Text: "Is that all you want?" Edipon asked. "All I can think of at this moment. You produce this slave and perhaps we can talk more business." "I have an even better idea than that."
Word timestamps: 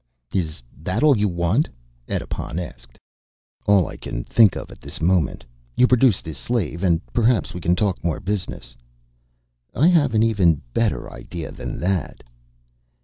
"Is 0.33 0.63
that 0.81 1.03
all 1.03 1.15
you 1.15 1.27
want?" 1.27 1.69
Edipon 2.07 2.57
asked. 2.57 2.97
"All 3.67 3.87
I 3.87 3.97
can 3.97 4.23
think 4.23 4.55
of 4.55 4.71
at 4.71 4.81
this 4.81 4.99
moment. 4.99 5.45
You 5.77 5.85
produce 5.85 6.21
this 6.23 6.39
slave 6.39 6.81
and 6.81 6.99
perhaps 7.13 7.53
we 7.53 7.61
can 7.61 7.75
talk 7.75 8.03
more 8.03 8.19
business." 8.19 8.75
"I 9.75 9.89
have 9.89 10.15
an 10.15 10.23
even 10.23 10.63
better 10.73 11.13
idea 11.13 11.51
than 11.51 11.77
that." 11.81 12.23